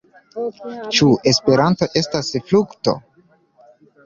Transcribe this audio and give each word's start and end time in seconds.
Ĉu 0.99 1.09
Esperanto 1.33 1.89
estas 2.01 2.33
frukto? 2.49 2.97